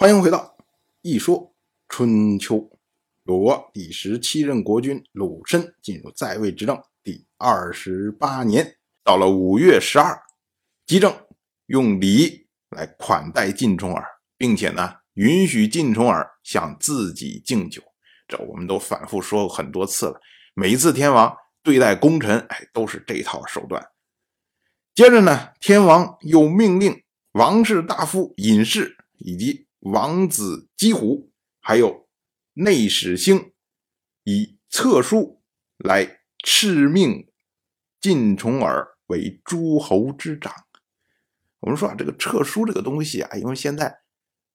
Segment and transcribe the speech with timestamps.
[0.00, 0.56] 欢迎回到
[1.02, 1.54] 《一说
[1.86, 2.56] 春秋》，
[3.24, 10.18] 鲁国第十七任国君鲁申进入在位执政第二十八年，到了五月十二，
[10.86, 11.14] 姬政
[11.66, 14.02] 用礼来款待晋重耳，
[14.38, 17.82] 并且呢，允许晋重耳向自己敬酒。
[18.26, 20.18] 这我们都反复说过很多次了。
[20.54, 23.86] 每一次天王对待功臣，哎，都是这套手段。
[24.94, 32.06] 接着呢，天王又命令王室大夫尹氏以及王子姬虎，还有
[32.52, 33.52] 内史星，
[34.24, 35.42] 以册书
[35.78, 37.30] 来敕命
[37.98, 40.52] 晋重耳为诸侯之长。
[41.60, 44.02] 我们说啊，这个册书这个东西啊，因为现在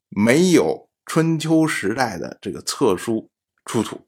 [0.09, 3.31] 没有春秋时代的这个册书
[3.66, 4.07] 出土，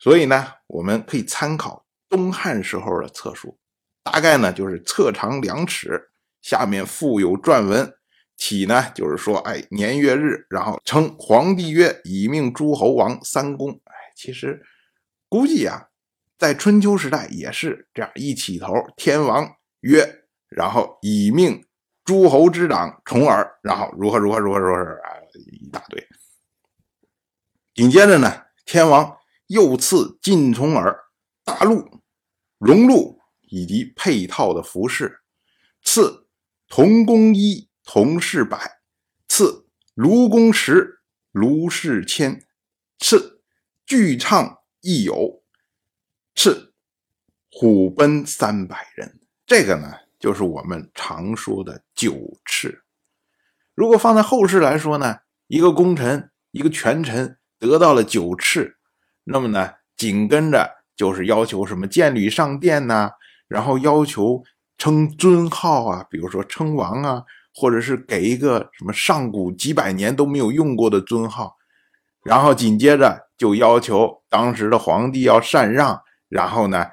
[0.00, 3.56] 所以呢，我们可以参考东汉时候的册书，
[4.02, 6.10] 大概呢就是册长两尺，
[6.42, 7.97] 下面附有篆文。
[8.38, 14.62] 起呢，就是说，哎，年月日，然后称皇帝曰：“以命诸侯王三公。”哎，其实
[15.28, 15.88] 估计啊，
[16.38, 21.66] 在春秋时代也是这样一起头，天王曰，然后以命
[22.04, 25.18] 诸侯之长重耳，然后如何如何如何如何啊，
[25.50, 26.06] 一大堆。
[27.74, 29.18] 紧接着呢，天王
[29.48, 30.96] 又赐晋重耳
[31.44, 31.84] 大鹿、
[32.58, 33.18] 荣禄
[33.48, 35.22] 以及配套的服饰，
[35.82, 36.28] 赐
[36.68, 37.67] 铜弓衣。
[37.90, 38.82] 同事百，
[39.28, 41.00] 赐卢公十，
[41.32, 42.44] 卢氏千，
[42.98, 43.40] 赐
[43.86, 45.42] 巨唱一友，
[46.34, 46.74] 赐
[47.50, 49.18] 虎贲三百人。
[49.46, 52.84] 这个呢，就是我们常说的九赤。
[53.74, 58.76] 如果放在后世来说呢，一个功臣，一个权臣得到了九赤，
[59.24, 63.12] 那么呢，紧跟着就是要求什么见礼上殿呐，
[63.48, 64.44] 然后要求
[64.76, 67.24] 称尊号啊，比如说称王啊。
[67.54, 71.56] 或者是给一个什么上古几百年都没有用过的尊号，
[72.24, 76.86] 然后紧接着就要求当时的皇帝要禅让，然后呢，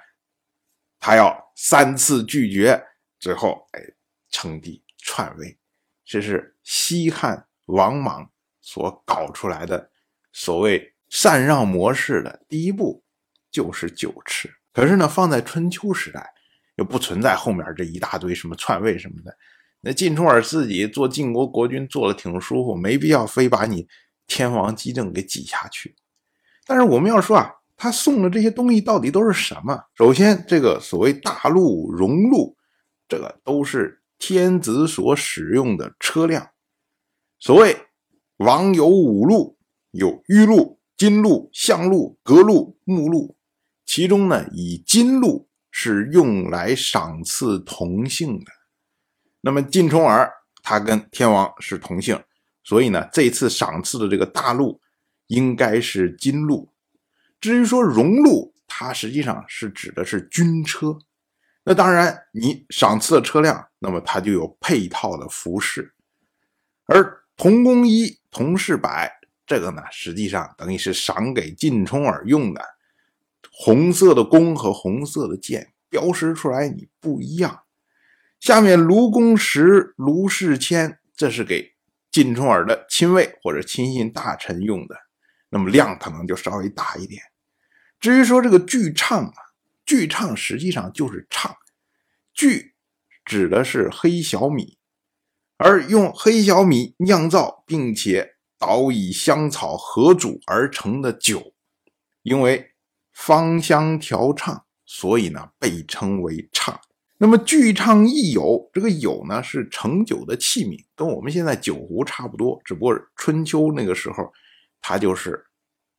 [0.99, 2.83] 他要三次拒绝，
[3.19, 3.81] 最后哎
[4.29, 5.57] 称帝篡位，
[6.03, 8.29] 这是西汉王莽
[8.61, 9.91] 所搞出来的
[10.31, 13.03] 所谓禅让模式的第一步，
[13.51, 14.51] 就是九赤。
[14.73, 16.33] 可是呢，放在春秋时代，
[16.75, 19.37] 又不存在后面这一大堆什么篡位什么的。
[19.87, 23.87] 那晋重耳自己做晋国国君做的挺舒服，没必要非把你
[24.25, 25.93] 天王姬政给挤下去。
[26.65, 29.79] 但是我们要说啊，他送的这些东西到底都是什么？
[29.95, 32.57] 首先，这个所谓大鹿、荣禄，
[33.07, 36.49] 这个都是天子所使用的车辆。
[37.37, 37.77] 所谓
[38.37, 39.55] 王有五路，
[39.91, 43.37] 有玉路、金路、象路、革路、木路，
[43.85, 48.45] 其中呢，以金路是用来赏赐同姓的。
[49.45, 50.27] 那么晋重耳
[50.63, 52.19] 他跟天王是同姓，
[52.63, 54.81] 所以呢，这次赏赐的这个大鹿
[55.27, 56.67] 应该是金鹿。
[57.39, 60.97] 至于说荣禄，它实际上是指的是军车。
[61.63, 65.93] 那当然，你赏赐的车辆，那么它就有配套的服饰。
[66.87, 69.11] 而铜弓衣、铜饰百，
[69.45, 72.65] 这个呢，实际上等于是赏给晋重耳用的。
[73.51, 77.64] 红色的弓和红色的箭，标识出来你不一样。
[78.45, 81.73] 下面卢公石、卢氏谦，这是给
[82.11, 84.95] 晋重耳的亲卫或者亲信大臣用的，
[85.49, 87.23] 那么量可能就稍微大一点。
[87.99, 89.33] 至于说这个巨唱啊，
[89.83, 91.55] 巨唱实际上就是唱，
[92.35, 92.75] 巨
[93.25, 94.77] 指的是黑小米，
[95.57, 101.55] 而用黑小米酿造并且捣以香草合煮而成的酒，
[102.21, 102.75] 因为
[103.11, 106.79] 芳香调畅，所以呢被称为唱。
[107.17, 114.29] 那么巨唱亦有，这个友呢是盛酒的器皿，跟我们现在酒壶差不多，只不过春秋那个时候，
[114.81, 115.45] 它就是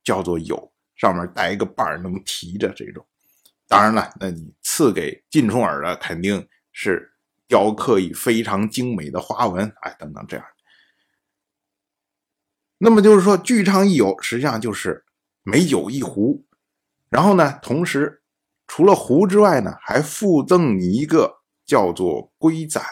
[0.05, 3.03] 叫做有，上面带一个把儿能提着这种。
[3.67, 7.11] 当然了，那你赐给晋重耳的肯定是
[7.49, 10.45] 雕刻以非常精美的花纹，哎，等等这样。
[12.77, 15.07] 那么就是说，巨唱亦有，实际上就是
[15.43, 16.45] 美酒一壶，
[17.09, 18.23] 然后呢，同时。
[18.67, 21.33] 除了壶之外呢，还附赠你一个
[21.65, 22.83] 叫做龟盏，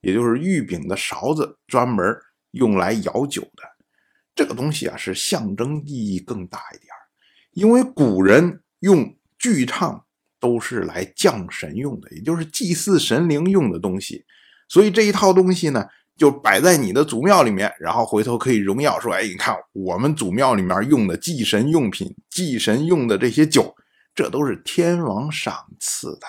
[0.00, 2.16] 也就是玉柄的勺子，专门
[2.52, 3.62] 用来舀酒的。
[4.34, 6.88] 这个东西啊，是象征意义更大一点
[7.52, 10.04] 因为古人用巨唱
[10.40, 14.24] 都是来降神用的，也就是祭祀神灵用的东西。
[14.68, 15.86] 所以这一套东西呢，
[16.16, 23.74] 就摆在你的祖庙里面，然后回头可以荣耀说：“哎，你看我们祖庙里面用的祭神用品，祭神用的这些酒。”
[24.14, 26.26] 这都是天王赏赐的。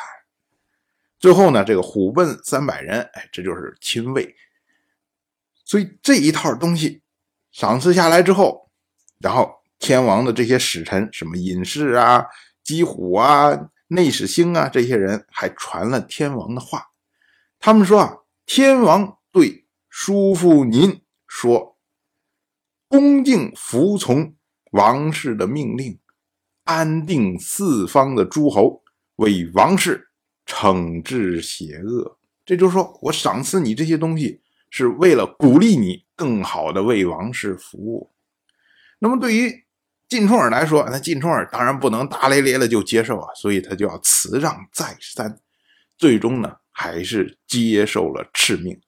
[1.19, 4.35] 最后呢，这个虎贲三百人，哎，这就是亲卫。
[5.65, 7.01] 所以这一套东西
[7.51, 8.69] 赏赐下来之后，
[9.19, 12.25] 然后天王的这些使臣，什么隐士啊、
[12.61, 16.91] 姬虎啊、内史星啊，这些人还传了天王的话。
[17.59, 21.77] 他们说啊，天王对叔父您说，
[22.89, 24.35] 恭敬服从
[24.71, 25.99] 王室的命令，
[26.63, 28.81] 安定四方的诸侯，
[29.17, 30.09] 为王室
[30.45, 32.17] 惩治邪恶。
[32.45, 38.11] 这就是说我赏赐你这些东西，是为了鼓励你更好的为王室服务。
[38.99, 39.65] 那么对于
[40.07, 45.39] 晋冲耳来说，那晋冲耳当然不能大咧咧的就接受啊，所以他就要辞让再三，
[45.97, 48.79] 最终呢还是接受了敕命。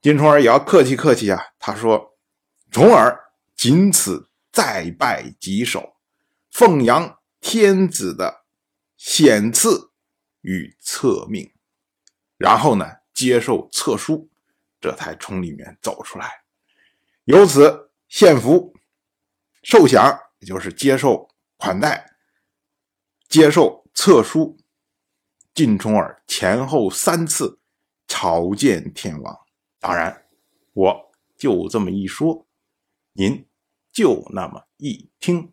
[0.00, 2.16] 晋冲耳也要客气客气啊，他说
[2.70, 3.16] ：“重耳
[3.56, 5.91] 仅此再拜几首，
[6.52, 8.44] 奉扬天子的
[8.96, 9.90] 显赐
[10.42, 11.52] 与册命。”
[12.38, 14.28] 然后呢，接受册书，
[14.80, 16.44] 这才从里面走出来。
[17.24, 18.74] 由此献俘、
[19.62, 22.14] 受降，也就是接受款待、
[23.28, 24.56] 接受册书。
[25.54, 27.60] 晋冲耳前后三次
[28.08, 29.38] 朝见天王。
[29.78, 30.26] 当然，
[30.72, 32.46] 我就这么一说，
[33.12, 33.46] 您
[33.92, 35.52] 就那么一听。